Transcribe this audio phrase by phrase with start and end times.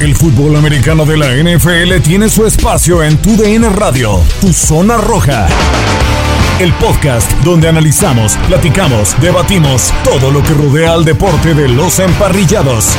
[0.00, 4.96] El fútbol americano de la NFL tiene su espacio en Tu DN Radio, Tu Zona
[4.96, 5.46] Roja.
[6.58, 12.96] El podcast donde analizamos, platicamos, debatimos todo lo que rodea al deporte de los emparrillados.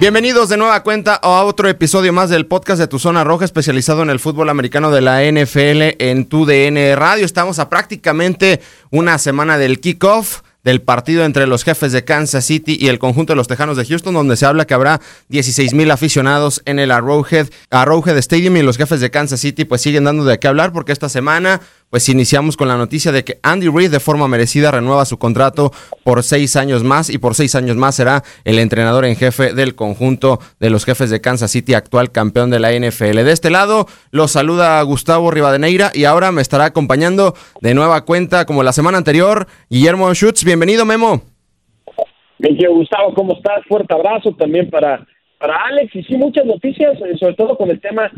[0.00, 4.02] Bienvenidos de nueva cuenta a otro episodio más del podcast de Tu Zona Roja, especializado
[4.02, 7.24] en el fútbol americano de la NFL en Tu DN Radio.
[7.24, 8.60] Estamos a prácticamente
[8.90, 13.32] una semana del kickoff del partido entre los jefes de Kansas City y el conjunto
[13.32, 16.90] de los Tejanos de Houston, donde se habla que habrá 16 mil aficionados en el
[16.90, 20.72] Arrowhead, Arrowhead Stadium y los jefes de Kansas City pues siguen dando de qué hablar
[20.72, 21.60] porque esta semana
[21.90, 25.70] pues iniciamos con la noticia de que Andy Reid de forma merecida renueva su contrato
[26.04, 29.74] por seis años más y por seis años más será el entrenador en jefe del
[29.74, 33.24] conjunto de los jefes de Kansas City, actual campeón de la NFL.
[33.24, 38.44] De este lado los saluda Gustavo Rivadeneira y ahora me estará acompañando de nueva cuenta
[38.46, 40.44] como la semana anterior Guillermo Schutz.
[40.44, 41.22] Bienvenido Memo.
[42.38, 43.64] Bien, Gustavo, ¿cómo estás?
[43.66, 45.06] Fuerte abrazo también para,
[45.38, 48.10] para Alex y sí, muchas noticias, eh, sobre todo con el tema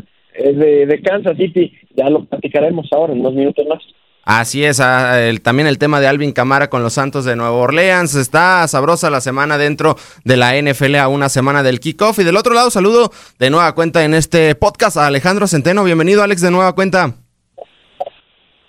[0.43, 1.73] de, de, Kansas City.
[1.95, 3.79] Ya lo platicaremos ahora en unos minutos más.
[4.25, 7.53] Así es, ah, el, también el tema de Alvin Camara con los Santos de Nueva
[7.53, 8.13] Orleans.
[8.13, 12.19] Está sabrosa la semana dentro de la NFL a una semana del kickoff.
[12.19, 15.83] Y del otro lado, saludo de nueva cuenta en este podcast a Alejandro Centeno.
[15.83, 17.15] Bienvenido, Alex, de nueva cuenta.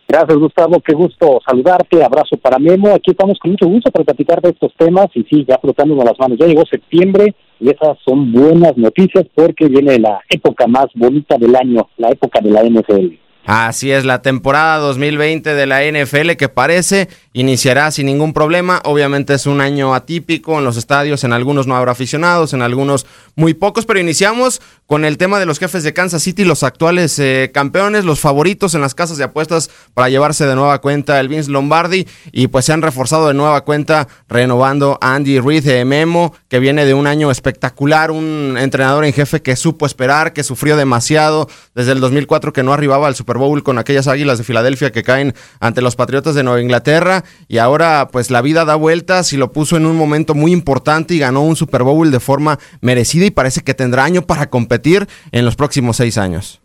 [0.08, 0.80] Gracias, Gustavo.
[0.80, 2.02] Qué gusto saludarte.
[2.02, 2.94] Abrazo para Memo.
[2.94, 5.08] Aquí estamos con mucho gusto para platicar de estos temas.
[5.14, 6.38] Y sí, ya flotándonos las manos.
[6.38, 11.54] Ya llegó septiembre y esas son buenas noticias porque viene la época más bonita del
[11.54, 13.29] año, la época de la NFL.
[13.46, 18.80] Así es, la temporada 2020 de la NFL que parece iniciará sin ningún problema.
[18.84, 23.06] Obviamente es un año atípico en los estadios, en algunos no habrá aficionados, en algunos
[23.36, 27.18] muy pocos, pero iniciamos con el tema de los jefes de Kansas City, los actuales
[27.18, 31.28] eh, campeones, los favoritos en las casas de apuestas para llevarse de nueva cuenta el
[31.28, 35.84] Vince Lombardi y pues se han reforzado de nueva cuenta renovando a Andy Reid de
[35.84, 40.42] Memo, que viene de un año espectacular, un entrenador en jefe que supo esperar, que
[40.42, 44.44] sufrió demasiado desde el 2004 que no arribaba al Super Bowl con aquellas águilas de
[44.44, 48.76] Filadelfia que caen ante los Patriotas de Nueva Inglaterra y ahora pues la vida da
[48.76, 52.20] vueltas y lo puso en un momento muy importante y ganó un Super Bowl de
[52.20, 56.60] forma merecida y parece que tendrá año para competir en los próximos seis años.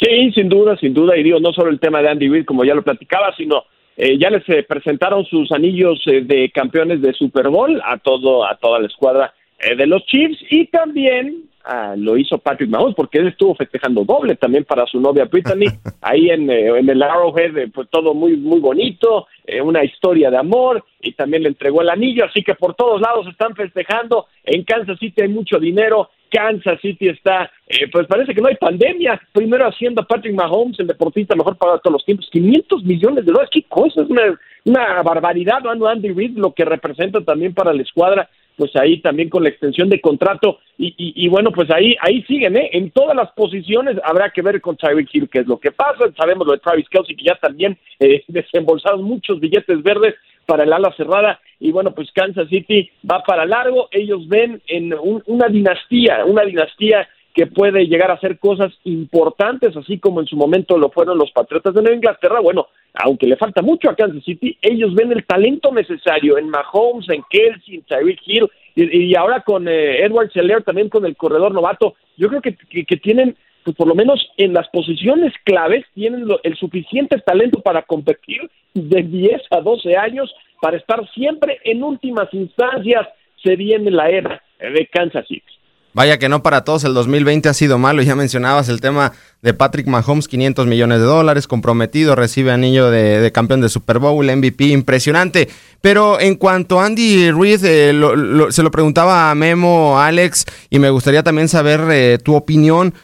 [0.00, 2.64] Sí, sin duda, sin duda, y digo, no solo el tema de Andy Reid, como
[2.64, 3.62] ya lo platicaba, sino
[3.96, 8.44] eh, ya les eh, presentaron sus anillos eh, de campeones de Super Bowl a todo
[8.44, 9.34] a toda la escuadra
[9.76, 14.36] de los Chiefs y también ah, lo hizo Patrick Mahomes, porque él estuvo festejando doble
[14.36, 15.66] también para su novia Brittany,
[16.02, 20.30] ahí en, eh, en el Arrowhead, eh, pues todo muy, muy bonito, eh, una historia
[20.30, 24.26] de amor, y también le entregó el anillo, así que por todos lados están festejando,
[24.44, 27.50] en Kansas City hay mucho dinero, Kansas City está,
[27.92, 31.76] pues parece que no hay pandemia, primero haciendo a Patrick Mahomes, el deportista mejor pagado
[31.76, 35.86] de todos los tiempos, 500 millones de dólares, qué cosa, es una, una barbaridad, ¿no?
[35.86, 38.30] Andy Reid, lo que representa también para la escuadra,
[38.62, 40.60] pues ahí también con la extensión de contrato.
[40.78, 42.70] Y, y, bueno, pues ahí ahí siguen, ¿eh?
[42.72, 46.04] En todas las posiciones habrá que ver con Tyreek Hill qué es lo que pasa,
[46.16, 50.14] sabemos lo de Travis Kelsey que ya también eh, desembolsaron muchos billetes verdes
[50.46, 51.40] para el ala cerrada.
[51.58, 54.94] Y bueno, pues Kansas City va para largo, ellos ven en
[55.26, 60.36] una dinastía, una dinastía que puede llegar a hacer cosas importantes, así como en su
[60.36, 62.40] momento lo fueron los Patriotas de Nueva Inglaterra.
[62.40, 67.08] Bueno, aunque le falta mucho a Kansas City, ellos ven el talento necesario en Mahomes,
[67.08, 71.52] en Kelsey, en Tyreek Hill y, ahora con eh, Edward Seller también con el corredor
[71.52, 71.94] novato.
[72.16, 76.56] Yo creo que, que, tienen, pues por lo menos en las posiciones claves, tienen el
[76.56, 83.08] suficiente talento para competir de 10 a 12 años para estar siempre en últimas instancias.
[83.42, 85.51] Se viene la era de Kansas City.
[85.94, 88.02] Vaya que no para todos el 2020 ha sido malo.
[88.02, 89.12] Ya mencionabas el tema
[89.42, 94.24] de Patrick Mahomes, 500 millones de dólares, comprometido, recibe anillo de, campeón de Super Bowl,
[94.24, 95.48] MVP, impresionante.
[95.80, 100.90] Pero en cuanto a Andy Reid, eh, se lo preguntaba a Memo, Alex, y me
[100.90, 102.94] gustaría también saber eh, tu opinión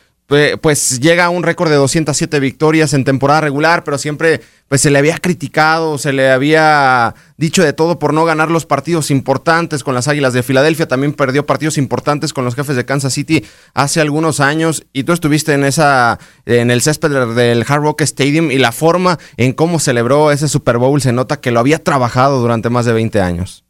[0.60, 4.90] pues llega a un récord de 207 victorias en temporada regular, pero siempre pues se
[4.90, 9.82] le había criticado, se le había dicho de todo por no ganar los partidos importantes
[9.82, 13.42] con las Águilas de Filadelfia, también perdió partidos importantes con los jefes de Kansas City
[13.74, 18.50] hace algunos años y tú estuviste en esa en el césped del Hard Rock Stadium
[18.50, 22.40] y la forma en cómo celebró ese Super Bowl se nota que lo había trabajado
[22.40, 23.64] durante más de 20 años.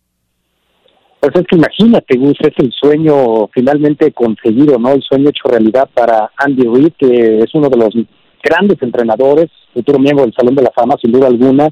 [1.20, 4.92] Pues es que imagínate, Gus, es el sueño finalmente conseguido, ¿no?
[4.92, 7.94] El sueño hecho realidad para Andy Reid, que es uno de los
[8.42, 11.68] grandes entrenadores, futuro miembro del Salón de la Fama, sin duda alguna,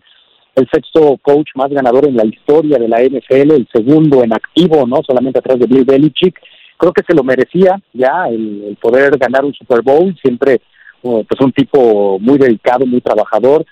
[0.55, 4.87] el sexto coach más ganador en la historia de la NFL, el segundo en activo,
[4.87, 5.03] ¿no?
[5.07, 6.39] Solamente atrás de Bill Belichick.
[6.79, 10.61] Creo que se lo merecía ya el, poder ganar un Super Bowl, siempre
[11.03, 13.65] pues un tipo muy dedicado, muy trabajador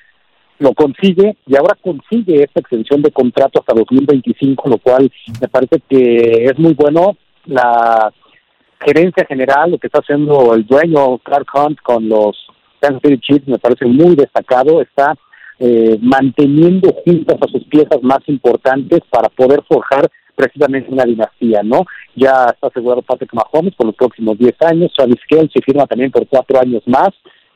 [0.59, 5.11] lo consigue y ahora consigue esta extensión de contrato hasta 2025, lo cual
[5.41, 7.17] me parece que es muy bueno.
[7.47, 8.13] La
[8.81, 12.37] gerencia general, lo que está haciendo el dueño Clark Hunt con los
[13.47, 14.81] Me parece muy destacado.
[14.81, 15.15] Está
[15.59, 21.85] eh, manteniendo juntas a sus piezas más importantes para poder forjar precisamente una dinastía, ¿no?
[22.17, 26.27] Ya está asegurado Patrick Mahomes por los próximos 10 años, Travis Kelce firma también por
[26.27, 27.11] cuatro años más,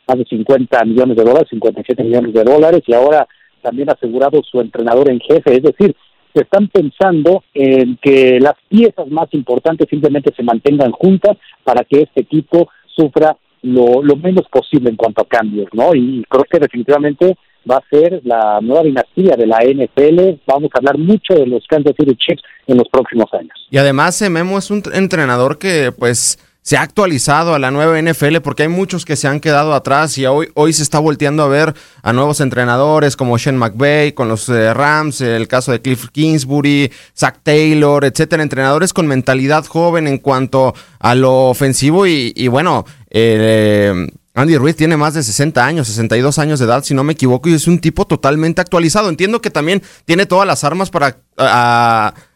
[0.07, 3.27] más de 50 millones de dólares, 57 millones de dólares, y ahora
[3.63, 5.57] también asegurado su entrenador en jefe.
[5.57, 5.95] Es decir,
[6.35, 12.21] están pensando en que las piezas más importantes simplemente se mantengan juntas para que este
[12.21, 15.95] equipo sufra lo, lo menos posible en cuanto a cambios, ¿no?
[15.95, 17.37] Y creo que definitivamente
[17.69, 20.41] va a ser la nueva dinastía de la NFL.
[20.47, 23.53] Vamos a hablar mucho de los Kansas City Chiefs en los próximos años.
[23.71, 26.39] Y además, eh, Memo es un entrenador que, pues,
[26.69, 30.19] se ha actualizado a la nueva NFL porque hay muchos que se han quedado atrás
[30.19, 31.73] y hoy, hoy se está volteando a ver
[32.03, 36.93] a nuevos entrenadores como Shane McVay con los eh, Rams, el caso de Cliff Kingsbury,
[37.17, 43.93] Zach Taylor, etcétera, entrenadores con mentalidad joven en cuanto a lo ofensivo y, bueno, eh,
[44.35, 47.49] Andy Ruiz tiene más de 60 años, 62 años de edad, si no me equivoco,
[47.49, 49.09] y es un tipo totalmente actualizado.
[49.09, 51.17] Entiendo que también tiene todas las armas para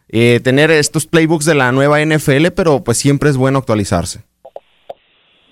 [0.09, 4.21] eh, tener estos playbooks de la nueva NFL, pero pues siempre es bueno actualizarse.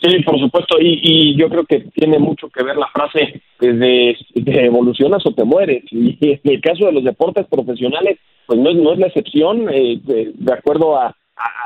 [0.04, 5.24] Sí, por supuesto, y, yo creo que tiene mucho que ver la frase de, evolucionas
[5.26, 5.84] o te mueres.
[5.92, 8.18] Y en el caso de los deportes profesionales,
[8.48, 11.16] pues no es, no es la excepción, eh, de, acuerdo a,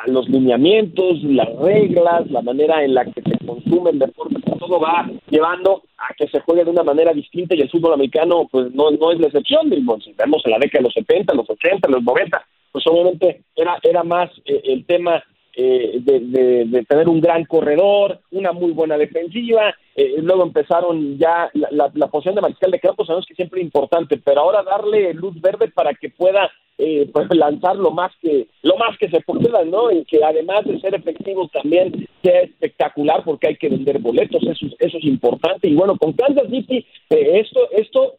[0.08, 5.10] los lineamientos, las reglas, la manera en la que se consume el deporte, todo va
[5.29, 8.91] llevando a que se juegue de una manera distinta y el fútbol americano pues no,
[8.91, 9.70] no es la excepción.
[10.03, 13.77] Si vemos en la década de los 70, los 80, los 90, pues obviamente era,
[13.84, 15.24] era más eh, el tema
[15.56, 21.90] eh, de, tener un gran corredor, una muy buena defensiva, eh, luego empezaron ya la,
[21.94, 25.40] la, posición de mariscal de campo, sabemos que siempre es importante, pero ahora darle luz
[25.40, 26.52] verde para que pueda
[27.14, 29.92] pues lanzar lo más que lo más que se pueda, ¿no?
[29.92, 34.66] Y que además de ser efectivo también sea espectacular porque hay que vender boletos, eso,
[34.78, 35.70] eso es importante.
[35.70, 38.16] Y bueno, con Kansas City, esto, esto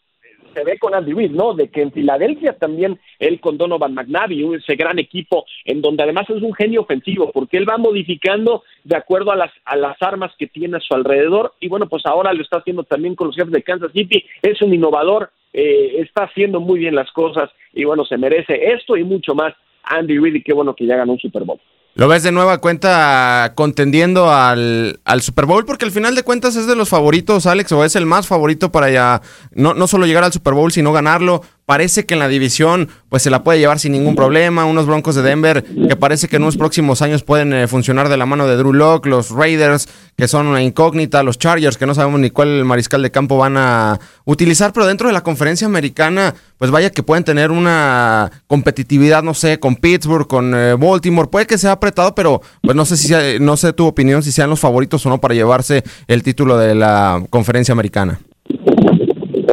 [0.57, 1.53] se ve con Andy Reid, ¿no?
[1.53, 6.31] De que en Filadelfia también él con Donovan McNabb, ese gran equipo, en donde además
[6.31, 10.33] es un genio ofensivo, porque él va modificando de acuerdo a las, a las armas
[10.39, 13.37] que tiene a su alrededor, y bueno, pues ahora lo está haciendo también con los
[13.37, 17.85] jefes de Kansas City, es un innovador, eh, está haciendo muy bien las cosas, y
[17.85, 21.13] bueno, se merece esto y mucho más Andy Reid, y qué bueno que ya ganó
[21.13, 21.61] un Super Bowl.
[21.97, 25.65] ¿Lo ves de nueva cuenta contendiendo al, al, Super Bowl?
[25.65, 28.71] Porque al final de cuentas es de los favoritos, Alex, o es el más favorito
[28.71, 29.23] para ya
[29.53, 31.41] no, no solo llegar al Super Bowl, sino ganarlo.
[31.67, 34.65] Parece que en la división pues se la puede llevar sin ningún problema.
[34.65, 38.17] Unos Broncos de Denver que parece que en unos próximos años pueden eh, funcionar de
[38.17, 41.95] la mano de Drew Locke, los Raiders que son una incógnita, los Chargers que no
[41.97, 46.37] sabemos ni cuál mariscal de campo van a utilizar, pero dentro de la conferencia americana
[46.57, 51.47] pues vaya que pueden tener una competitividad, no sé, con Pittsburgh, con eh, Baltimore, puede
[51.47, 54.61] que sea apretado, pero pues no sé si no sé tu opinión si sean los
[54.61, 58.21] favoritos o no para llevarse el título de la conferencia americana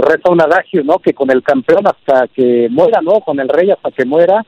[0.02, 1.00] resta un adagio, ¿no?
[1.00, 3.22] Que con el campeón hasta que muera, ¿no?
[3.22, 4.46] Con el rey hasta que muera.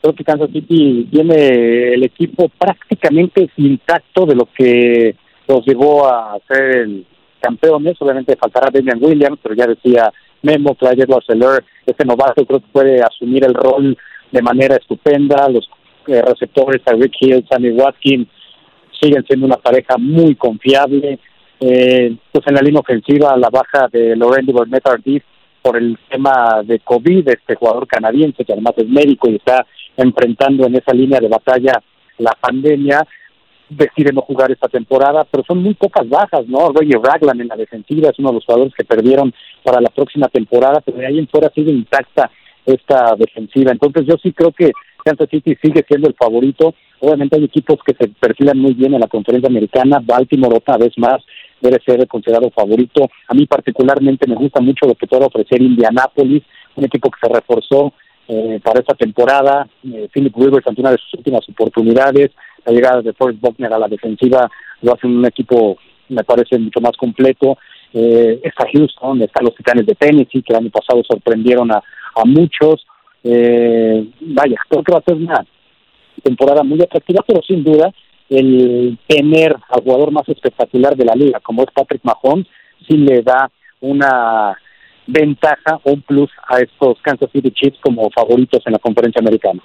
[0.00, 6.38] Creo que Kansas City tiene el equipo prácticamente intacto de lo que los llevó a
[6.46, 7.06] ser el
[7.40, 7.96] campeones.
[8.00, 10.12] Obviamente faltará Damian Williams, pero ya decía
[10.42, 13.96] Memo, Clyde Edwards-Helaire, este novato creo que puede asumir el rol
[14.30, 15.48] de manera estupenda.
[15.48, 15.68] Los
[16.06, 18.28] eh, receptores, Rick Hill, Sammy Watkins,
[19.00, 21.18] siguen siendo una pareja muy confiable.
[21.60, 25.22] Eh, pues en la línea ofensiva, la baja de Laurent Burnett Ardis
[25.60, 30.66] por el tema de COVID, este jugador canadiense que además es médico y está enfrentando
[30.66, 31.72] en esa línea de batalla
[32.18, 33.06] la pandemia,
[33.68, 36.70] decide no jugar esta temporada, pero son muy pocas bajas, ¿no?
[36.72, 40.28] Roger Raglan en la defensiva es uno de los jugadores que perdieron para la próxima
[40.28, 42.30] temporada, pero de ahí en fuera sigue intacta
[42.64, 43.72] esta defensiva.
[43.72, 44.72] Entonces yo sí creo que
[45.04, 46.74] Kansas City sigue siendo el favorito.
[47.00, 50.00] Obviamente hay equipos que se perfilan muy bien en la conferencia americana.
[50.02, 51.22] Baltimore otra vez más
[51.60, 53.08] debe ser considerado favorito.
[53.28, 56.42] A mí particularmente me gusta mucho lo que puede ofrecer Indianapolis,
[56.76, 57.92] un equipo que se reforzó
[58.28, 59.68] eh, para esta temporada.
[59.84, 62.30] Eh, Philip Rivers ante una de sus últimas oportunidades.
[62.64, 64.50] La llegada de Forrest Buckner a la defensiva
[64.82, 67.58] lo hace un equipo, me parece, mucho más completo.
[67.92, 71.82] Eh, está Houston, están los Titanes de Tennessee, que el año pasado sorprendieron a,
[72.14, 72.86] a muchos.
[73.24, 75.44] Eh, vaya, creo que va a ser una
[76.22, 77.92] temporada muy atractiva, pero sin duda
[78.28, 82.46] el tener al jugador más espectacular de la liga, como es Patrick Mahomes,
[82.86, 84.56] sí le da una
[85.06, 89.62] ventaja un plus a estos Kansas City Chiefs como favoritos en la conferencia americana.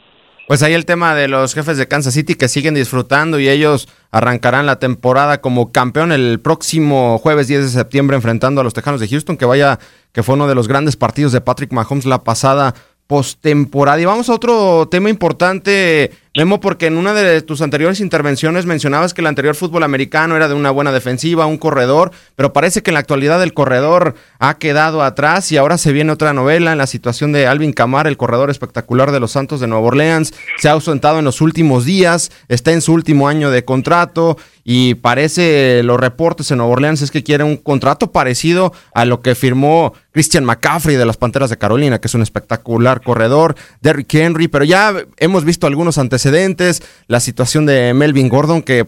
[0.48, 3.88] Pues ahí el tema de los jefes de Kansas City que siguen disfrutando y ellos
[4.12, 9.00] arrancarán la temporada como campeón el próximo jueves 10 de septiembre enfrentando a los Tejanos
[9.00, 9.80] de Houston, que vaya
[10.12, 12.74] que fue uno de los grandes partidos de Patrick Mahomes la pasada
[13.08, 14.02] postemporada.
[14.02, 19.14] Y vamos a otro tema importante, Memo, porque en una de tus anteriores intervenciones mencionabas
[19.14, 22.90] que el anterior fútbol americano era de una buena defensiva, un corredor, pero parece que
[22.90, 26.80] en la actualidad el corredor ha quedado atrás y ahora se viene otra novela en
[26.80, 30.34] la situación de Alvin Kamara, el corredor espectacular de los Santos de Nueva Orleans.
[30.58, 34.96] Se ha ausentado en los últimos días, está en su último año de contrato y
[34.96, 39.36] parece los reportes en Nueva Orleans es que quiere un contrato parecido a lo que
[39.36, 44.48] firmó Christian McCaffrey de las Panteras de Carolina, que es un espectacular corredor, Derrick Henry,
[44.48, 48.88] pero ya hemos visto algunos antecedentes, la situación de Melvin Gordon que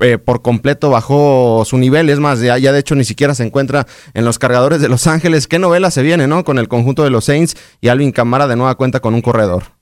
[0.00, 3.44] eh, por completo bajó su nivel, es más, ya, ya, de hecho ni siquiera se
[3.44, 5.46] encuentra en los cargadores de Los Ángeles.
[5.46, 6.44] ¿Qué novela se viene, no?
[6.44, 9.73] Con el conjunto de los Saints y Alvin Camara de nueva cuenta con un corredor.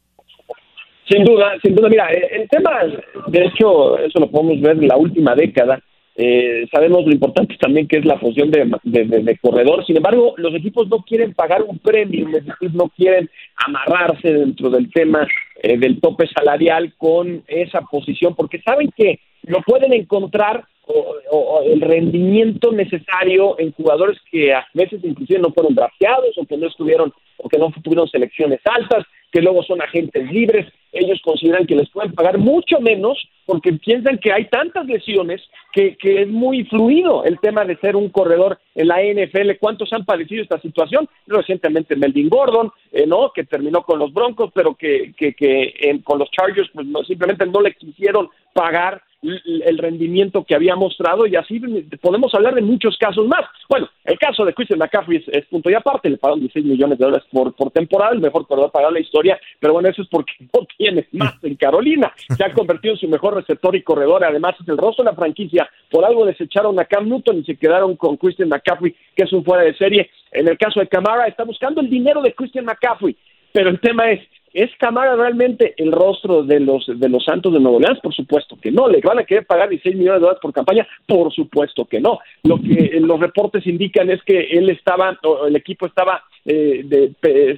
[1.08, 1.88] Sin duda, sin duda.
[1.88, 2.80] Mira, eh, el tema,
[3.26, 5.80] de hecho, eso lo podemos ver en la última década.
[6.14, 9.84] Eh, sabemos lo importante también que es la función de, de, corredor.
[9.86, 14.68] Sin embargo, los equipos no quieren pagar un premio, es decir, no quieren amarrarse dentro
[14.68, 15.26] del tema
[15.62, 21.80] eh, del tope salarial con esa posición, porque saben que lo pueden encontrar o, el
[21.80, 27.12] rendimiento necesario en jugadores que a veces inclusive no fueron drafteados o que no estuvieron
[27.38, 31.88] o que no tuvieron selecciones altas que luego son agentes libres, ellos consideran que les
[31.88, 35.40] pueden pagar mucho menos porque piensan que hay tantas lesiones
[35.72, 39.52] que, que es muy fluido el tema de ser un corredor en la NFL.
[39.58, 41.08] ¿Cuántos han padecido esta situación?
[41.26, 43.32] Recientemente Melvin Gordon, eh, ¿no?
[43.34, 47.46] Que terminó con los Broncos, pero que, que, que con los Chargers pues no, simplemente
[47.46, 51.60] no le quisieron pagar el rendimiento que había mostrado y así
[52.00, 53.42] podemos hablar de muchos casos más.
[53.68, 57.04] Bueno, el caso de Christian McCaffrey es, punto y aparte, le pagaron 16 millones de
[57.04, 60.08] dólares por, por temporada, el mejor corredor pagado en la historia, pero bueno, eso es
[60.08, 62.12] porque no tiene más en Carolina.
[62.36, 65.16] Se ha convertido en su mejor receptor y corredor, además es el rostro de la
[65.16, 65.68] franquicia.
[65.90, 69.44] Por algo desecharon a Cam Newton y se quedaron con Christian McCaffrey, que es un
[69.44, 70.10] fuera de serie.
[70.32, 73.16] En el caso de Camara, está buscando el dinero de Christian McCaffrey,
[73.52, 74.20] pero el tema es,
[74.52, 78.00] ¿Es Camara realmente el rostro de los de los Santos de Nuevo Orleans?
[78.00, 78.88] Por supuesto que no.
[78.88, 80.86] ¿Le van a querer pagar 16 millones de dólares por campaña?
[81.06, 82.18] Por supuesto que no.
[82.42, 87.12] Lo que los reportes indican es que él estaba, o el equipo estaba, eh,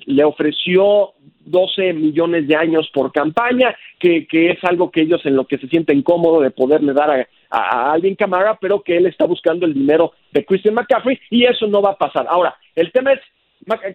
[0.07, 1.15] le ofreció
[1.47, 5.59] 12 millones de años por campaña, que, que es algo que ellos en lo que
[5.59, 9.67] se sienten cómodos de poderle dar a, a, Alvin Camara, pero que él está buscando
[9.67, 12.27] el dinero de Christian McCaffrey y eso no va a pasar.
[12.29, 13.21] Ahora, el tema es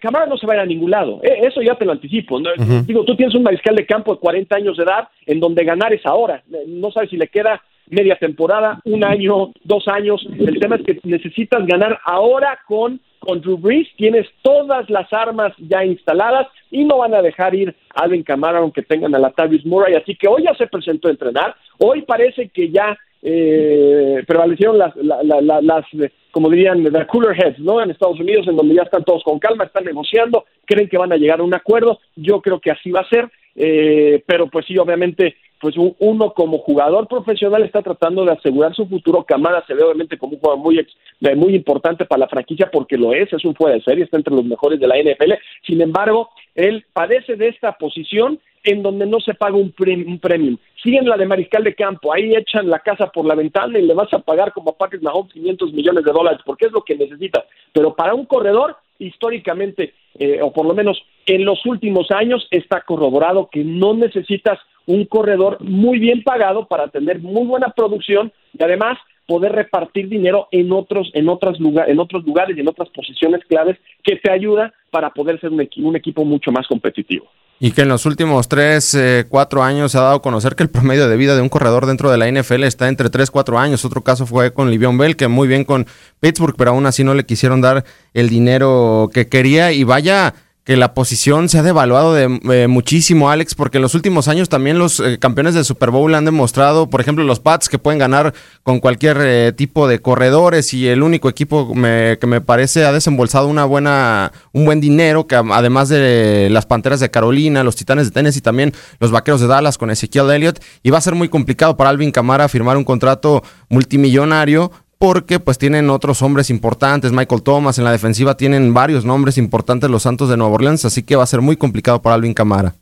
[0.02, 2.40] Camara no se va a ir a ningún lado, e, eso ya te lo anticipo.
[2.86, 5.94] Digo, tú tienes un mariscal de campo de 40 años de edad en donde ganar
[5.94, 6.44] es ahora.
[6.68, 10.26] No sabes si le queda media temporada, un año, dos años.
[10.38, 13.88] El tema es que necesitas ganar ahora con, con Drew Brees.
[13.98, 18.60] Tienes todas las armas ya instaladas y no van a dejar ir a Alvin Camara
[18.60, 19.96] aunque tengan a la Tavis Murray.
[19.96, 21.56] Así que hoy ya se presentó a entrenar.
[21.78, 25.86] Hoy parece que ya eh, prevalecieron las, las,
[26.32, 27.82] como dirían, the cooler heads, ¿no?
[27.82, 31.12] En Estados Unidos, en donde ya están todos con calma, están negociando, creen que van
[31.12, 32.00] a llegar a un acuerdo.
[32.16, 36.60] Yo creo que así va a ser, eh, pero pues sí, obviamente pues uno como
[36.60, 39.24] jugador profesional está tratando de asegurar su futuro.
[39.24, 40.88] Camara se ve obviamente como un jugador muy,
[41.36, 44.36] muy importante para la franquicia porque lo es, es un fuera de serie, está entre
[44.36, 45.34] los mejores de la NFL.
[45.66, 50.58] Sin embargo, él padece de esta posición en donde no se paga un, un premium.
[50.82, 53.94] Siguen la de mariscal de campo, ahí echan la casa por la ventana y le
[53.94, 56.96] vas a pagar como a Patrick Mahomes 500 millones de dólares porque es lo que
[56.96, 57.46] necesita.
[57.74, 62.82] Pero para un corredor, históricamente, eh, o por lo menos en los últimos años, está
[62.82, 64.60] corroborado que no necesitas
[64.90, 70.48] un corredor muy bien pagado para tener muy buena producción y además poder repartir dinero
[70.52, 74.32] en otros en otros lugares en otros lugares y en otras posiciones claves que te
[74.32, 77.28] ayuda para poder ser un, un equipo mucho más competitivo.
[77.60, 80.64] Y que en los últimos 3, eh, 4 años se ha dado a conocer que
[80.64, 83.60] el promedio de vida de un corredor dentro de la NFL está entre 3, 4
[83.60, 83.86] años.
[83.86, 85.86] Otro caso fue con Livion Bell, que muy bien con
[86.22, 89.74] Pittsburgh, pero aún así no le quisieron dar el dinero que quería.
[89.74, 90.34] Y vaya
[90.70, 94.50] que la posición se ha devaluado de, eh, muchísimo, Alex, porque en los últimos años
[94.50, 97.98] también los eh, campeones del Super Bowl han demostrado, por ejemplo, los Pats que pueden
[97.98, 102.92] ganar con cualquier eh, tipo de corredores y el único equipo que me parece ha
[102.92, 108.06] desembolsado una buena, un buen dinero, que además de las Panteras de Carolina, los Titanes
[108.06, 111.16] de Tennessee y también los Vaqueros de Dallas con Ezequiel Elliott, y va a ser
[111.16, 117.14] muy complicado para Alvin Camara firmar un contrato multimillonario porque pues tienen otros hombres importantes,
[117.14, 121.06] Michael Thomas, en la defensiva tienen varios nombres importantes los Santos de Nueva Orleans, así
[121.06, 122.74] que va a ser muy complicado para Alvin Camara.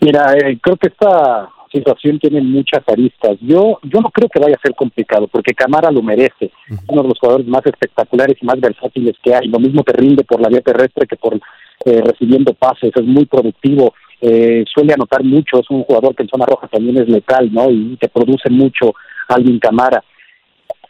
[0.00, 3.36] Mira, eh, creo que esta situación tiene muchas aristas.
[3.40, 6.50] Yo yo no creo que vaya a ser complicado, porque Camara lo merece.
[6.88, 9.48] Uno de los jugadores más espectaculares y más versátiles que hay.
[9.48, 12.92] Lo mismo te rinde por la vía terrestre que por eh, recibiendo pases.
[12.94, 13.92] Es muy productivo.
[14.22, 15.60] Eh, suele anotar mucho.
[15.60, 17.70] Es un jugador que en zona roja también es letal, ¿no?
[17.70, 18.94] Y te produce mucho
[19.28, 20.02] Alvin Camara.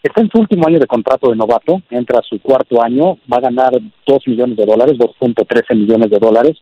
[0.07, 3.39] Está en su último año de contrato de novato, entra a su cuarto año, va
[3.39, 3.73] a ganar
[4.07, 6.57] 2 millones de dólares, 2.13 millones de dólares,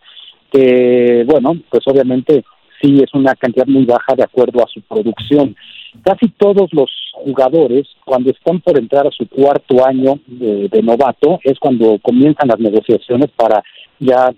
[0.51, 2.43] que bueno, pues obviamente
[2.81, 5.55] sí es una cantidad muy baja de acuerdo a su producción.
[6.03, 11.59] Casi todos los jugadores, cuando están por entrar a su cuarto año de, novato, es
[11.59, 13.63] cuando comienzan las negociaciones para
[13.99, 14.33] ya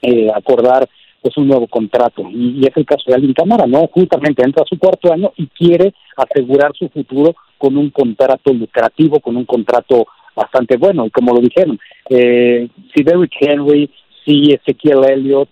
[0.00, 0.88] eh, acordar
[1.20, 2.22] pues un nuevo contrato.
[2.30, 3.88] Y, es el caso de Alvin Camara, ¿no?
[3.88, 9.20] Justamente entra a su cuarto año y quiere asegurar su futuro con un contrato lucrativo,
[9.20, 11.04] con un contrato bastante bueno.
[11.06, 13.90] Y como lo dijeron, eh, si Derrick Henry,
[14.24, 15.48] si Ezequiel Elliott,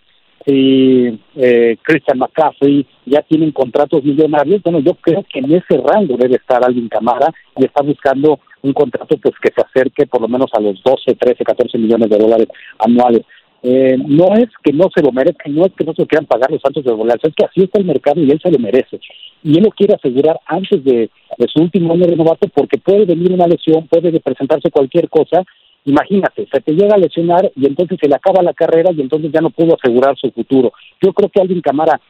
[0.46, 6.16] si eh, Christian McCaffrey ya tienen contratos millonarios, bueno, yo creo que en ese rango
[6.16, 10.28] debe estar Alvin Camara y está buscando un contrato pues que se acerque por lo
[10.28, 13.22] menos a los 12, 13, 14 millones de dólares anuales.
[13.62, 16.26] Eh, no es que no se lo merezca, no es que no se lo quieran
[16.26, 18.58] pagar los Santos de Orleans, es que así está el mercado y él se lo
[18.58, 19.00] merece.
[19.46, 21.08] Y él lo quiere asegurar antes de,
[21.54, 25.44] su último año de novato porque puede venir una lesión, puede presentarse cualquier cosa.
[25.84, 29.30] Imagínate, se te llega a lesionar y entonces se le acaba la carrera y entonces
[29.30, 30.72] ya no pudo asegurar su futuro.
[31.00, 32.00] Yo creo que Alvin Camara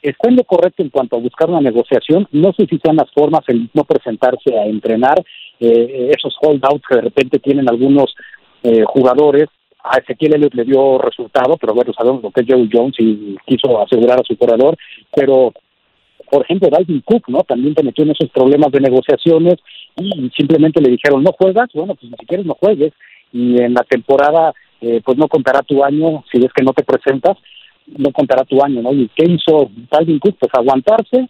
[0.00, 2.26] está en lo correcto en cuanto a buscar una negociación.
[2.32, 5.22] No sé si sean las formas el no presentarse a entrenar,
[5.60, 8.14] eh, esos holdouts que de repente tienen algunos
[8.62, 9.48] eh, jugadores
[9.88, 13.36] a Ezequiel Elliott le dio resultado, pero bueno, sabemos lo que es Joe Jones y
[13.46, 14.76] quiso asegurar a su corredor,
[15.14, 15.52] pero
[16.30, 17.40] por ejemplo, Dalvin Cook, ¿no?
[17.40, 19.56] También te metió en esos problemas de negociaciones
[19.96, 22.92] y simplemente le dijeron, no juegas, bueno, pues si quieres no juegues,
[23.32, 26.84] y en la temporada, eh, pues no contará tu año, si es que no te
[26.84, 27.36] presentas,
[27.86, 28.92] no contará tu año, ¿no?
[28.92, 30.36] ¿Y qué hizo Dalvin Cook?
[30.38, 31.28] Pues aguantarse,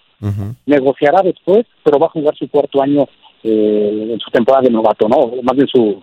[0.64, 3.06] negociará después, pero va a jugar su cuarto año
[3.42, 5.32] eh, en su temporada de novato, ¿no?
[5.42, 6.02] Más bien su,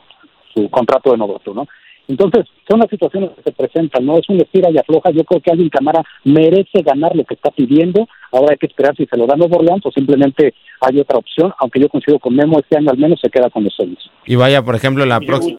[0.53, 1.67] su contrato de novato, ¿no?
[2.07, 4.17] Entonces, son las situaciones que se presentan, ¿no?
[4.17, 5.11] Es un estira y afloja.
[5.11, 8.07] Yo creo que alguien Camara merece ganar lo que está pidiendo.
[8.31, 11.53] Ahora hay que esperar si se lo da Nuevo Orleans o simplemente hay otra opción,
[11.59, 14.09] aunque yo coincido con Memo, este año al menos se queda con los sueños.
[14.25, 15.57] Y vaya, por ejemplo, la próxima...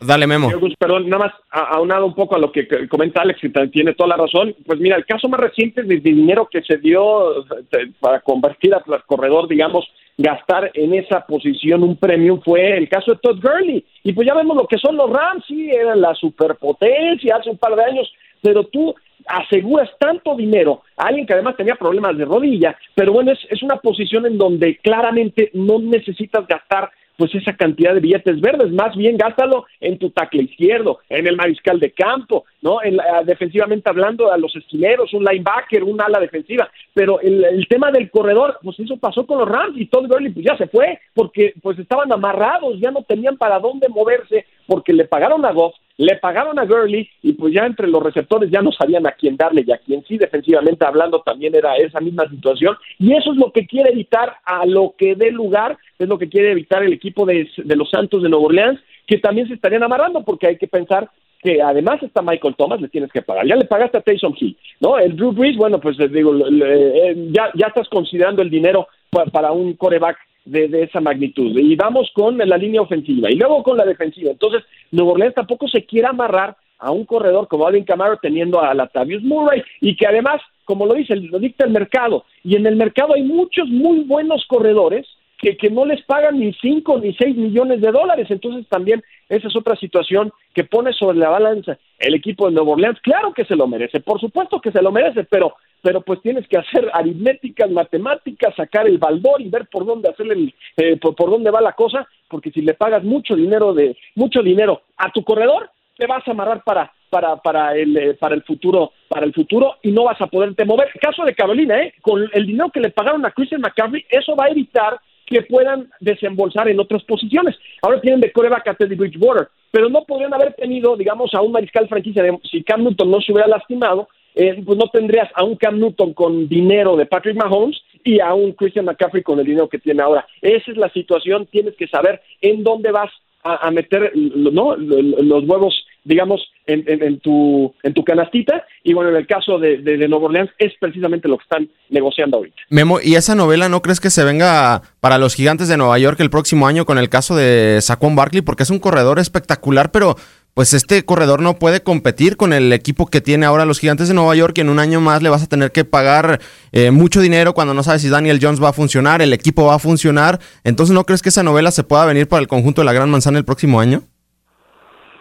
[0.00, 0.50] Dale, Memo.
[0.78, 1.32] perdón, nada más
[1.72, 4.54] aunado un poco a lo que comenta Alex, y tiene toda la razón.
[4.66, 8.82] Pues mira, el caso más reciente de dinero que se dio eh, para convertir al
[9.06, 13.84] corredor, digamos, gastar en esa posición un premium fue el caso de Todd Gurley.
[14.02, 17.58] Y pues ya vemos lo que son los Rams, sí, eran la superpotencia hace un
[17.58, 18.94] par de años, pero tú
[19.26, 23.62] aseguras tanto dinero a alguien que además tenía problemas de rodilla, pero bueno, es, es
[23.62, 28.96] una posición en donde claramente no necesitas gastar pues esa cantidad de billetes verdes, más
[28.96, 32.82] bien gástalo en tu tackle izquierdo, en el mariscal de campo, ¿no?
[32.82, 38.10] En defensivamente hablando a los esquineros, un linebacker, un ala defensiva, pero el, tema del
[38.10, 41.54] corredor, pues eso pasó con los Rams y Todd Gurley pues ya se fue, porque
[41.62, 46.16] pues estaban amarrados, ya no tenían para dónde moverse, porque le pagaron a Goff, le
[46.16, 49.64] pagaron a Gurley y pues ya entre los receptores ya no sabían a quién darle
[49.66, 53.52] y a quién sí, defensivamente hablando también era esa misma situación y eso es lo
[53.52, 57.24] que quiere evitar a lo que dé lugar, es lo que quiere evitar el equipo
[57.24, 61.08] de, los Santos de Nueva Orleans, que también se estarían amarrando porque hay que pensar
[61.40, 63.46] que además está Michael Thomas, le tienes que pagar.
[63.46, 64.98] Ya le pagaste a Taysom Hill, ¿no?
[64.98, 69.52] El Drew Brees, bueno, pues digo, eh, ya, ya estás considerando el dinero para, para
[69.52, 71.56] un coreback de, de, esa magnitud.
[71.58, 74.30] Y vamos con la línea ofensiva y luego con la defensiva.
[74.30, 78.74] Entonces, Nuevo Orleans tampoco se quiere amarrar a un corredor como Alvin Camaro teniendo a
[78.74, 82.24] Latavius Murray y que además, como lo dice, lo dicta el mercado.
[82.42, 85.06] Y en el mercado hay muchos muy buenos corredores
[85.38, 88.26] que, que no les pagan ni 5 ni 6 millones de dólares.
[88.30, 92.72] Entonces también esa es otra situación que pone sobre la balanza el equipo de Nuevo
[92.72, 93.00] Orleans.
[93.00, 96.48] Claro que se lo merece, por supuesto que se lo merece, pero pero pues tienes
[96.48, 101.50] que hacer aritméticas, matemáticas, sacar el baldor y ver por dónde hacerle eh, por, dónde
[101.50, 105.70] va la cosa, porque si le pagas mucho dinero de mucho dinero a tu corredor,
[105.98, 109.74] te vas a amarrar para para para el eh, para el futuro para el futuro
[109.82, 110.88] y no vas a poderte mover.
[111.00, 114.46] Caso de Carolina, eh, con el dinero que le pagaron a Christian McCaffrey, eso va
[114.46, 117.56] a evitar que puedan desembolsar en otras posiciones.
[117.82, 121.52] Ahora tienen de coreback a Teddy Bridgewater, pero no podrían haber tenido, digamos, a un
[121.52, 125.44] mariscal franquicia de, si Cam Newton no se hubiera lastimado, eh, pues no tendrías a
[125.44, 129.46] un Cam Newton con dinero de Patrick Mahomes y a un Christian McCaffrey con el
[129.46, 130.26] dinero que tiene ahora.
[130.42, 133.10] Esa es la situación, tienes que saber en dónde vas
[133.44, 138.64] a, meter los huevos, digamos, en, tu, en tu canastita.
[138.82, 141.68] Y bueno, en el caso de, de, de Nueva Orleans es precisamente lo que están
[141.90, 142.56] negociando ahorita.
[142.70, 146.18] Memo, ¿y esa novela no crees que se venga para los gigantes de Nueva York
[146.20, 148.42] el próximo año con el caso de Saquon Barkley?
[148.42, 150.16] Porque es un corredor espectacular, pero
[150.54, 154.14] pues este corredor no puede competir con el equipo que tiene ahora los Gigantes de
[154.14, 156.40] Nueva York y en un año más le vas a tener que pagar
[156.70, 159.74] eh, mucho dinero cuando no sabes si Daniel Jones va a funcionar, el equipo va
[159.74, 160.38] a funcionar.
[160.62, 163.10] Entonces, ¿no crees que esa novela se pueda venir para el conjunto de la Gran
[163.10, 164.04] Manzana el próximo año?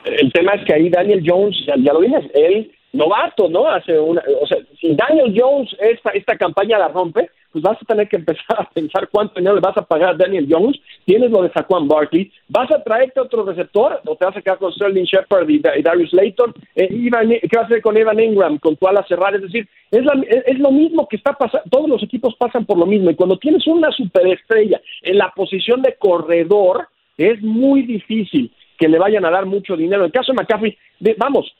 [0.06, 3.68] El tema es que ahí Daniel Jones, ya, lo dices, él novato, ¿no?
[3.68, 7.86] Hace una, o sea, si Daniel Jones esta, esta campaña la rompe, pues vas a
[7.86, 11.30] tener que empezar a pensar cuánto dinero le vas a pagar a Daniel Jones, tienes
[11.30, 14.74] lo de Saquon Barkley, vas a traerte otro receptor o te vas a quedar con
[14.74, 18.88] Sterling Shepard y, Darius Layton, eh, ¿qué vas a hacer con Evan Ingram, con tu
[18.88, 19.38] ala cerrada?
[19.38, 20.04] Es decir, es,
[20.46, 23.12] es lo mismo que está pasando, todos los equipos pasan por lo mismo.
[23.12, 26.88] Y cuando tienes una superestrella en la posición de corredor,
[27.18, 28.52] es muy difícil
[28.84, 30.02] que le vayan a dar mucho dinero.
[30.02, 30.78] En el caso de McCaffrey,
[31.17, 31.56] vamos,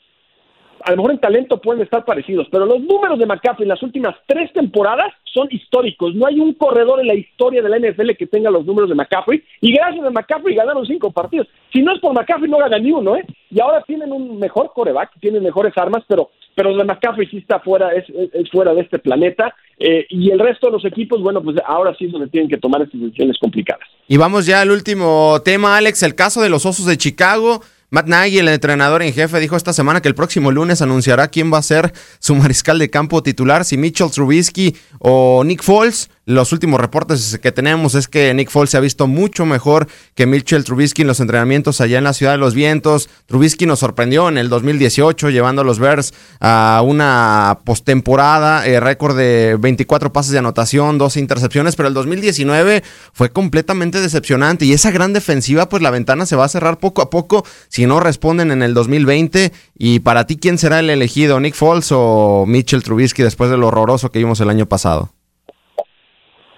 [0.82, 3.82] a lo mejor en talento pueden estar parecidos, pero los números de McCaffrey en las
[3.82, 6.14] últimas tres temporadas son históricos.
[6.14, 8.94] No hay un corredor en la historia de la NFL que tenga los números de
[8.94, 9.42] McCaffrey.
[9.62, 11.48] Y gracias a McCaffrey ganaron cinco partidos.
[11.72, 13.24] Si no es por McCaffrey, no ganan ni uno, ¿eh?
[13.50, 17.60] Y ahora tienen un mejor coreback, tienen mejores armas, pero pero de McCaffrey sí está
[17.60, 18.04] fuera, es,
[18.50, 19.54] fuera de este planeta.
[19.78, 22.58] Eh, y el resto de los equipos, bueno, pues ahora sí es donde tienen que
[22.58, 23.86] tomar estas decisiones complicadas.
[24.08, 27.60] Y vamos ya al último tema, Alex, el caso de los Osos de Chicago.
[27.90, 31.52] Matt Nagy, el entrenador en jefe, dijo esta semana que el próximo lunes anunciará quién
[31.52, 36.10] va a ser su mariscal de campo titular, si Mitchell Trubisky o Nick Foles.
[36.26, 40.24] Los últimos reportes que tenemos es que Nick Foles se ha visto mucho mejor que
[40.24, 43.10] Mitchell Trubisky en los entrenamientos allá en la Ciudad de los Vientos.
[43.26, 49.18] Trubisky nos sorprendió en el 2018 llevando a los Bears a una postemporada, eh, récord
[49.18, 52.82] de 24 pases de anotación, 12 intercepciones, pero el 2019
[53.12, 57.02] fue completamente decepcionante y esa gran defensiva pues la ventana se va a cerrar poco
[57.02, 61.38] a poco si no responden en el 2020 y para ti quién será el elegido,
[61.38, 65.13] Nick Foles o Mitchell Trubisky después de lo horroroso que vimos el año pasado.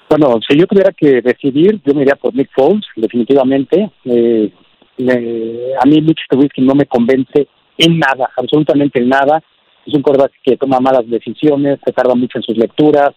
[0.08, 3.90] Bueno, si yo tuviera que decidir, yo me iría por Nick Foles, definitivamente.
[4.04, 4.52] Eh,
[4.98, 9.42] a mí Mitch Trubisky no me convence en nada, absolutamente en nada.
[9.84, 13.10] Es un quarterback que toma malas decisiones, se tarda mucho en sus lecturas.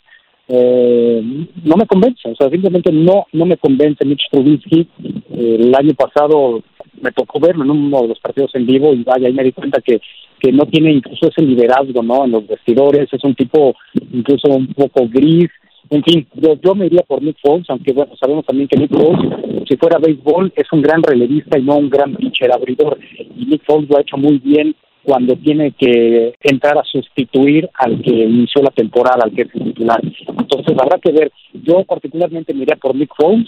[0.48, 1.22] Eh,
[1.64, 4.88] no me convence, o sea, simplemente no no me convence Mitch Trubisky.
[5.32, 6.64] Eh, el año pasado
[7.02, 9.52] me tocó verlo en uno de los partidos en vivo y vaya, ahí me di
[9.52, 10.02] cuenta que
[10.40, 12.26] que no tiene incluso ese liderazgo, ¿no?
[12.26, 13.76] En los vestidores, es un tipo
[14.12, 15.50] incluso un poco gris,
[15.90, 18.92] en fin, yo, yo me iría por Nick Foles, aunque bueno, sabemos también que Nick
[18.92, 23.00] Foles, si fuera béisbol, es un gran relevista y no un gran pitcher abridor.
[23.36, 28.02] Y Nick Foles lo ha hecho muy bien cuando tiene que entrar a sustituir al
[28.02, 30.00] que inició la temporada, al que es titular.
[30.28, 31.32] Entonces habrá que ver.
[31.54, 33.48] Yo particularmente me iría por Nick Foles,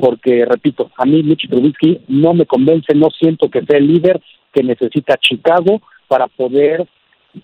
[0.00, 4.20] porque repito, a mí Mitch Trubisky no me convence, no siento que sea el líder
[4.52, 6.86] que necesita Chicago para poder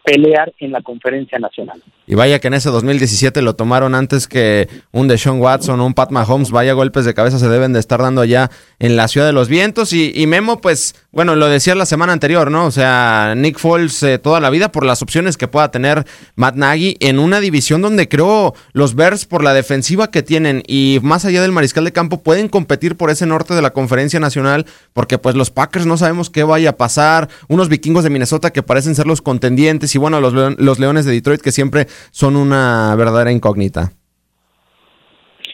[0.05, 1.83] pelear en la conferencia nacional.
[2.07, 5.95] Y vaya que en ese 2017 lo tomaron antes que un Deshaun Watson o un
[5.95, 6.51] Pat Mahomes.
[6.51, 8.51] Vaya golpes de cabeza se deben de estar dando allá
[8.81, 9.93] en la ciudad de los vientos.
[9.93, 12.67] Y, Memo, pues, bueno, lo decía la semana anterior, ¿no?
[12.67, 16.57] O sea, Nick Foles eh, toda la vida por las opciones que pueda tener Matt
[16.57, 21.25] Nagy en una división donde creo los Bears por la defensiva que tienen y más
[21.25, 25.19] allá del mariscal de campo pueden competir por ese norte de la conferencia nacional porque
[25.19, 27.29] pues los Packers no sabemos qué vaya a pasar.
[27.49, 31.13] Unos vikingos de Minnesota que parecen ser los contendientes y bueno, los, los Leones de
[31.13, 33.93] Detroit que siempre son una verdadera incógnita.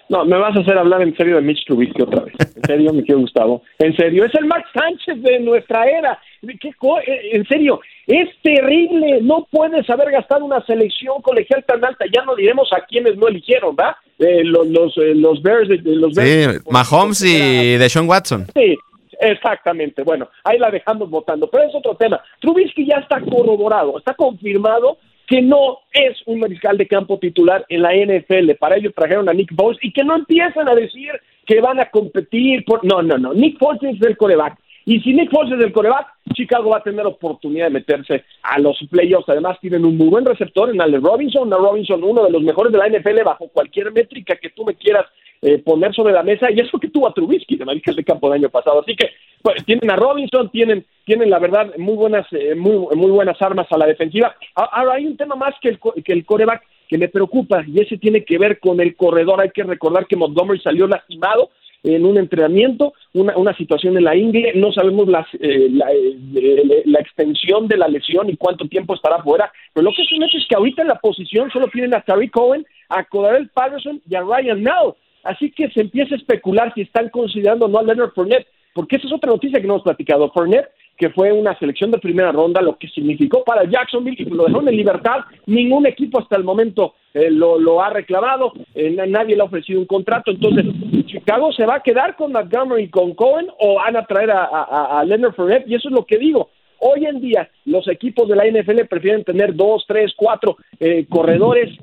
[0.08, 2.34] No, me vas a hacer hablar en serio de Mitch Trubisky otra vez.
[2.56, 3.62] En serio, mi querido Gustavo.
[3.78, 6.18] En serio, es el Max Sánchez de nuestra era.
[6.40, 9.20] ¿Qué eh, en serio, es terrible.
[9.22, 12.06] No puedes haber gastado una selección colegial tan alta.
[12.12, 13.98] Ya no diremos a quienes no eligieron, ¿va?
[14.18, 15.68] Eh, los, los, eh, los Bears.
[15.84, 18.46] Los Bears sí, Mahomes y Deshaun Watson.
[18.54, 18.78] Sí,
[19.20, 20.02] exactamente.
[20.02, 21.48] Bueno, ahí la dejamos votando.
[21.50, 22.22] Pero es otro tema.
[22.40, 27.83] Trubisky ya está corroborado, está confirmado que no es un mariscal de campo titular en
[27.83, 28.52] la NFL.
[28.59, 31.11] Para ello trajeron a Nick Foles y que no empiezan a decir
[31.46, 32.85] que van a competir por...
[32.85, 33.35] No, no, no.
[33.35, 34.59] Nick Foles es el coreback.
[34.88, 38.59] Y si Nick Foles es el coreback, Chicago va a tener oportunidad de meterse a
[38.59, 39.29] los playoffs.
[39.29, 41.53] Además, tienen un muy buen receptor en Ale Robinson.
[41.53, 44.77] A Robinson, uno de los mejores de la NFL bajo cualquier métrica que tú me
[44.77, 45.05] quieras
[45.42, 46.51] eh, poner sobre la mesa.
[46.51, 48.81] Y eso que tuvo a Trubisky de mariscal de campo del año pasado.
[48.81, 49.11] Así que
[49.42, 53.66] pues, tienen a Robinson, tienen, tienen la verdad muy buenas, eh, muy, muy buenas armas
[53.70, 54.37] a la defensiva.
[54.55, 57.98] Ahora hay un tema más que el, que el coreback que me preocupa y ese
[57.98, 59.42] tiene que ver con el corredor.
[59.42, 61.51] Hay que recordar que Montgomery salió lastimado
[61.82, 66.82] en un entrenamiento, una, una situación en la ingle, no sabemos las, eh, la, eh,
[66.84, 70.24] la, extensión de la lesión y cuánto tiempo estará fuera, pero lo que es un
[70.24, 74.00] hecho es que ahorita en la posición solo tienen a Tariq Cohen, a Codarel Patterson
[74.08, 77.82] y a Ryan Now, así que se empieza a especular si están considerando no a
[77.82, 80.30] Leonard Fournette, porque esa es otra noticia que no hemos platicado.
[80.30, 84.44] Fournette, que fue una selección de primera ronda, lo que significó para Jacksonville y lo
[84.44, 85.20] dejaron en libertad.
[85.46, 89.78] Ningún equipo hasta el momento eh, lo, lo, ha reclamado, eh, nadie le ha ofrecido
[89.78, 90.32] un contrato.
[90.32, 90.66] Entonces,
[91.06, 95.00] Chicago se va a quedar con Montgomery con Cohen o van a traer a, a,
[95.00, 96.50] a Leonard Fournette, y eso es lo que digo.
[96.80, 101.76] Hoy en día los equipos de la NFL prefieren tener dos, tres, cuatro eh, corredores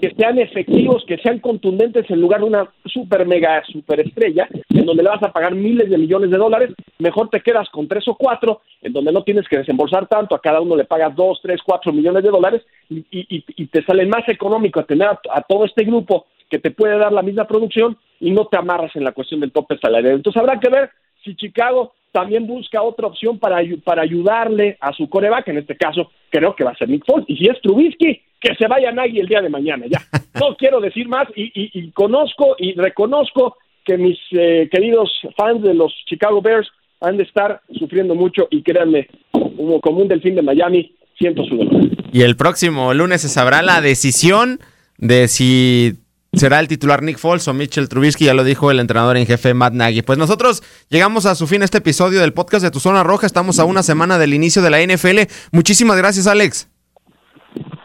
[0.00, 4.86] que sean efectivos, que sean contundentes en lugar de una super mega super estrella en
[4.86, 6.70] donde le vas a pagar miles de millones de dólares.
[6.98, 10.40] Mejor te quedas con tres o cuatro en donde no tienes que desembolsar tanto, a
[10.40, 14.84] cada uno le pagas dos, tres, cuatro millones de dólares y, te sale más económico
[14.84, 18.56] tener a, todo este grupo que te puede dar la misma producción y no te
[18.56, 20.14] amarras en la cuestión del tope salarial.
[20.14, 20.90] Entonces habrá que ver
[21.28, 26.10] si Chicago también busca otra opción para, para ayudarle a su coreback, en este caso
[26.30, 29.18] creo que va a ser Nick Foles, y si es Trubisky, que se vaya Nagy
[29.18, 30.00] el día de mañana, ya.
[30.40, 35.74] No quiero decir más y, y, conozco y reconozco que mis eh, queridos fans de
[35.74, 36.68] los Chicago Bears
[37.00, 41.56] han de estar sufriendo mucho y créanme, como, como un delfín de Miami, siento su
[41.56, 41.88] dolor.
[42.12, 44.60] Y el próximo lunes se sabrá la decisión
[44.98, 45.94] de si
[46.32, 49.54] será el titular Nick Foles o Mitchell Trubisky, ya lo dijo el entrenador en jefe
[49.54, 50.02] Matt Nagy.
[50.02, 53.58] Pues nosotros llegamos a su fin este episodio del podcast de Tu Zona Roja, estamos
[53.58, 55.30] a una semana del inicio de la NFL.
[55.52, 56.70] Muchísimas gracias, Alex.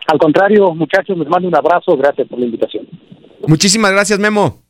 [0.07, 2.87] Al contrario, muchachos, les mando un abrazo, gracias por la invitación.
[3.47, 4.61] Muchísimas gracias, Memo.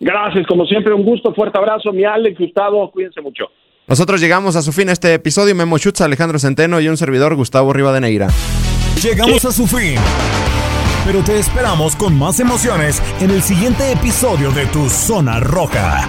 [0.00, 3.44] Gracias, como siempre, un gusto, fuerte abrazo, mi Alex, Gustavo, cuídense mucho.
[3.86, 7.72] Nosotros llegamos a su fin este episodio, Memo Schutz, Alejandro Centeno y un servidor, Gustavo
[7.72, 8.28] Rivadeneira.
[9.02, 9.98] Llegamos a su fin
[11.04, 16.08] pero te esperamos con más emociones en el siguiente episodio de Tu Zona Roja.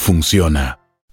[0.01, 0.80] funciona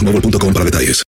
[0.00, 1.09] boostmobile.com para detalles.